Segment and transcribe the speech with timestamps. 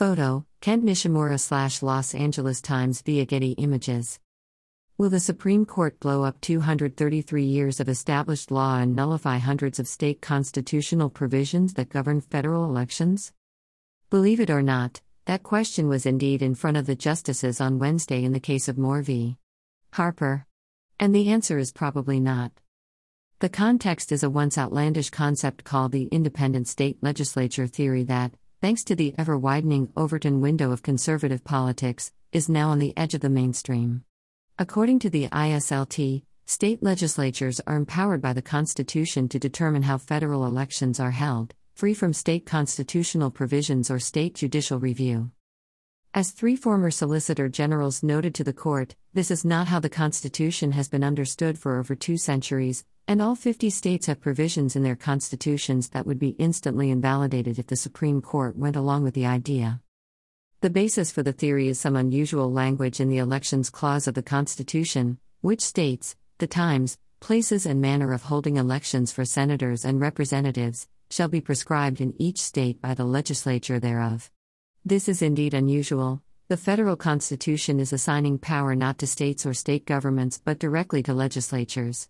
[0.00, 4.18] Photo Kent Nishimura slash Los Angeles Times via Getty Images.
[4.96, 9.86] Will the Supreme Court blow up 233 years of established law and nullify hundreds of
[9.86, 13.34] state constitutional provisions that govern federal elections?
[14.08, 18.24] Believe it or not, that question was indeed in front of the justices on Wednesday
[18.24, 19.36] in the case of Moore v.
[19.92, 20.46] Harper.
[20.98, 22.52] And the answer is probably not.
[23.40, 28.84] The context is a once outlandish concept called the independent state legislature theory that, thanks
[28.84, 33.22] to the ever widening Overton window of conservative politics, is now on the edge of
[33.22, 34.04] the mainstream.
[34.58, 40.44] According to the ISLT, state legislatures are empowered by the Constitution to determine how federal
[40.44, 45.30] elections are held, free from state constitutional provisions or state judicial review.
[46.12, 50.72] As three former Solicitor Generals noted to the court, this is not how the Constitution
[50.72, 54.96] has been understood for over two centuries, and all 50 states have provisions in their
[54.96, 59.80] constitutions that would be instantly invalidated if the Supreme Court went along with the idea.
[60.60, 64.22] The basis for the theory is some unusual language in the Elections Clause of the
[64.22, 70.86] Constitution, which states the times, places, and manner of holding elections for senators and representatives
[71.10, 74.30] shall be prescribed in each state by the legislature thereof.
[74.84, 76.22] This is indeed unusual.
[76.48, 81.14] The federal constitution is assigning power not to states or state governments but directly to
[81.14, 82.08] legislatures.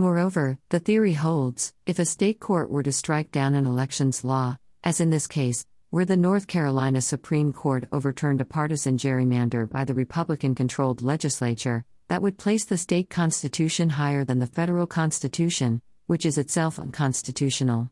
[0.00, 4.56] Moreover, the theory holds if a state court were to strike down an elections law,
[4.84, 9.84] as in this case, where the North Carolina Supreme Court overturned a partisan gerrymander by
[9.84, 15.82] the Republican controlled legislature, that would place the state constitution higher than the federal constitution,
[16.06, 17.90] which is itself unconstitutional.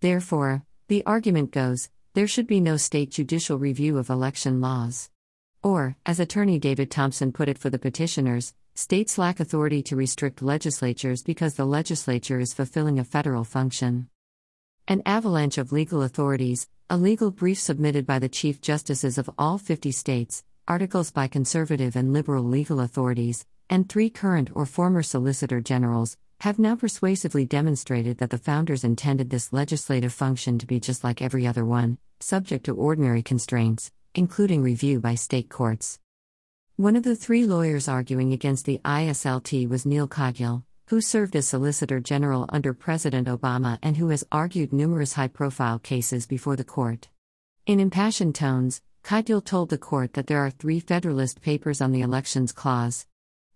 [0.00, 5.08] Therefore, the argument goes there should be no state judicial review of election laws.
[5.62, 10.42] Or, as attorney David Thompson put it for the petitioners, States lack authority to restrict
[10.42, 14.08] legislatures because the legislature is fulfilling a federal function.
[14.88, 19.58] An avalanche of legal authorities, a legal brief submitted by the Chief Justices of all
[19.58, 25.60] 50 states, articles by conservative and liberal legal authorities, and three current or former Solicitor
[25.60, 31.04] Generals, have now persuasively demonstrated that the founders intended this legislative function to be just
[31.04, 36.00] like every other one, subject to ordinary constraints, including review by state courts.
[36.76, 41.46] One of the three lawyers arguing against the ISLT was Neil Katyal, who served as
[41.46, 46.64] Solicitor General under President Obama and who has argued numerous high profile cases before the
[46.64, 47.10] court.
[47.64, 52.00] In impassioned tones, Katyal told the court that there are three Federalist Papers on the
[52.00, 53.06] Elections Clause.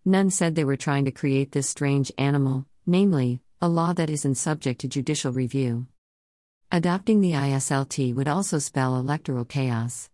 [0.05, 4.37] None said they were trying to create this strange animal, namely, a law that isn't
[4.37, 5.89] subject to judicial review.
[6.71, 10.09] Adopting the ISLT would also spell electoral chaos.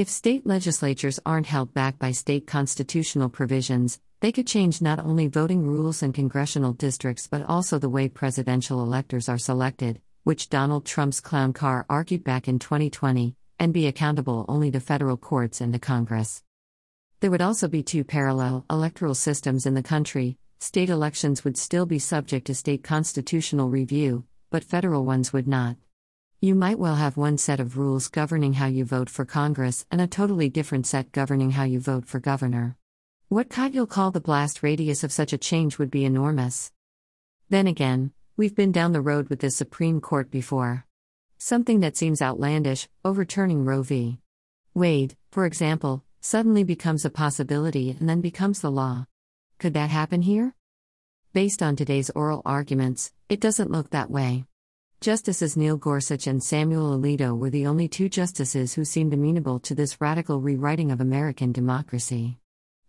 [0.00, 5.26] If state legislatures aren't held back by state constitutional provisions, they could change not only
[5.26, 10.86] voting rules and congressional districts but also the way presidential electors are selected, which Donald
[10.86, 15.74] Trump's clown car argued back in 2020, and be accountable only to federal courts and
[15.74, 16.42] to Congress.
[17.20, 20.38] There would also be two parallel electoral systems in the country.
[20.60, 25.76] State elections would still be subject to state constitutional review, but federal ones would not.
[26.42, 30.00] You might well have one set of rules governing how you vote for Congress and
[30.00, 32.78] a totally different set governing how you vote for governor.
[33.28, 36.72] What Katyal call the blast radius of such a change would be enormous.
[37.50, 40.86] Then again, we've been down the road with the Supreme Court before.
[41.36, 44.18] Something that seems outlandish, overturning Roe v.
[44.72, 49.04] Wade, for example, suddenly becomes a possibility and then becomes the law.
[49.58, 50.54] Could that happen here?
[51.34, 54.46] Based on today's oral arguments, it doesn't look that way.
[55.00, 59.74] Justices Neil Gorsuch and Samuel Alito were the only two justices who seemed amenable to
[59.74, 62.36] this radical rewriting of American democracy.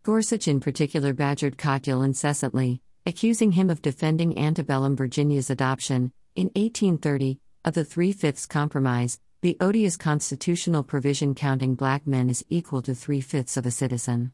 [0.04, 7.40] Gorsuch, in particular, badgered Katyal incessantly, accusing him of defending antebellum Virginia's adoption, in 1830,
[7.64, 12.94] of the Three Fifths Compromise, the odious constitutional provision counting black men as equal to
[12.94, 14.34] three fifths of a citizen.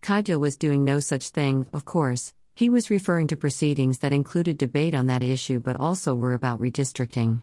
[0.00, 4.56] Katyal was doing no such thing, of course, he was referring to proceedings that included
[4.56, 7.42] debate on that issue but also were about redistricting.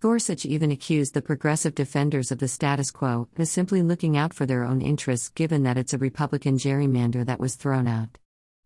[0.00, 4.46] Gorsuch even accused the progressive defenders of the status quo of simply looking out for
[4.46, 8.18] their own interests given that it's a Republican gerrymander that was thrown out.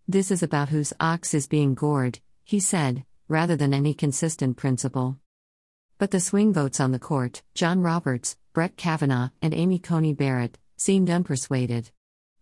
[0.09, 5.19] This is about whose ox is being gored, he said, rather than any consistent principle.
[5.99, 10.57] But the swing votes on the court, John Roberts, Brett Kavanaugh, and Amy Coney Barrett,
[10.79, 11.91] seemed unpersuaded.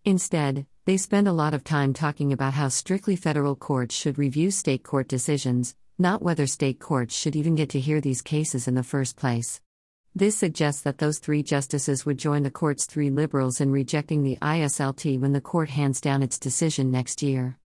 [0.05, 4.49] Instead, they spend a lot of time talking about how strictly federal courts should review
[4.49, 8.73] state court decisions, not whether state courts should even get to hear these cases in
[8.73, 9.61] the first place.
[10.15, 14.37] This suggests that those three justices would join the court's three liberals in rejecting the
[14.41, 17.59] ISLT when the court hands down its decision next year.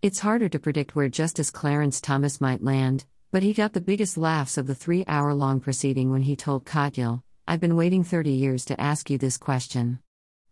[0.00, 4.16] It's harder to predict where Justice Clarence Thomas might land, but he got the biggest
[4.16, 8.30] laughs of the three hour long proceeding when he told Katyal, I've been waiting 30
[8.30, 9.98] years to ask you this question.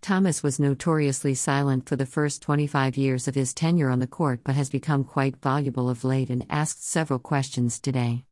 [0.05, 4.43] Thomas was notoriously silent for the first 25 years of his tenure on the court
[4.45, 8.27] but has become quite voluble of late and asked several questions today.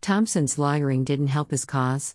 [0.00, 2.14] Thompson's lawyering didn't help his cause.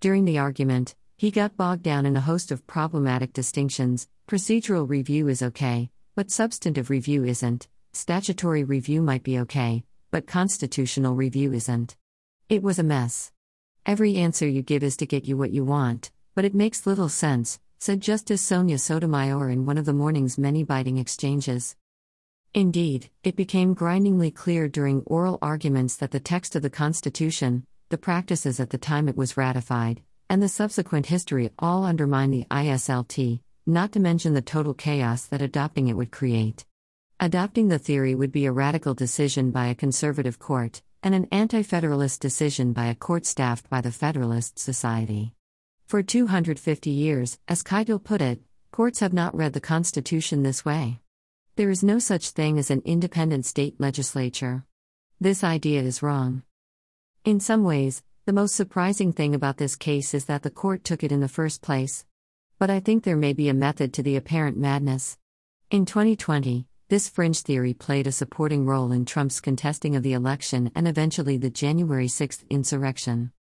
[0.00, 5.28] During the argument, he got bogged down in a host of problematic distinctions procedural review
[5.28, 11.94] is okay, but substantive review isn't, statutory review might be okay, but constitutional review isn't.
[12.48, 13.30] It was a mess.
[13.86, 17.08] Every answer you give is to get you what you want, but it makes little
[17.08, 21.76] sense, said Justice Sonia Sotomayor in one of the morning's many biting exchanges.
[22.54, 27.98] Indeed, it became grindingly clear during oral arguments that the text of the Constitution, the
[27.98, 33.40] practices at the time it was ratified, and the subsequent history all undermine the ISLT,
[33.66, 36.64] not to mention the total chaos that adopting it would create.
[37.20, 41.62] Adopting the theory would be a radical decision by a conservative court, and an anti
[41.62, 45.32] federalist decision by a court staffed by the Federalist Society.
[45.86, 48.40] For 250 years, as Katyal put it,
[48.72, 51.00] courts have not read the Constitution this way.
[51.56, 54.64] There is no such thing as an independent state legislature.
[55.20, 56.42] This idea is wrong.
[57.24, 61.04] In some ways, the most surprising thing about this case is that the court took
[61.04, 62.06] it in the first place.
[62.58, 65.18] But I think there may be a method to the apparent madness.
[65.70, 70.70] In 2020, this fringe theory played a supporting role in Trump's contesting of the election
[70.74, 73.32] and eventually the January 6 insurrection.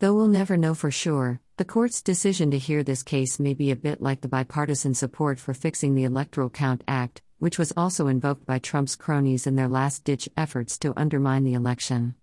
[0.00, 3.72] Though we'll never know for sure, the court's decision to hear this case may be
[3.72, 8.06] a bit like the bipartisan support for fixing the Electoral Count Act, which was also
[8.06, 12.14] invoked by Trump's cronies in their last ditch efforts to undermine the election.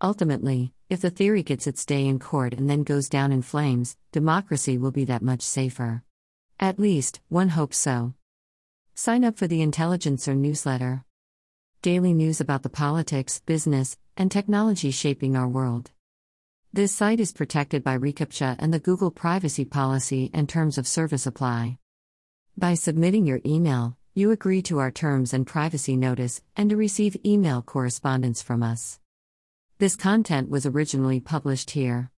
[0.00, 3.96] Ultimately, if the theory gets its day in court and then goes down in flames,
[4.12, 6.04] democracy will be that much safer.
[6.60, 8.14] At least, one hopes so.
[8.94, 11.04] Sign up for the Intelligencer newsletter.
[11.82, 15.90] Daily news about the politics, business, and technology shaping our world.
[16.72, 21.26] This site is protected by reCAPTCHA and the Google privacy policy and terms of service
[21.26, 21.78] apply.
[22.56, 27.16] By submitting your email, you agree to our terms and privacy notice and to receive
[27.24, 28.98] email correspondence from us.
[29.78, 32.10] This content was originally published here.